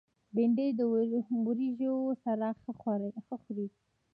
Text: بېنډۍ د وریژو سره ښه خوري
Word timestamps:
بېنډۍ 0.35 0.67
د 0.75 0.81
وریژو 1.45 1.95
سره 2.23 2.47
ښه 2.61 2.71
خوري 3.39 3.67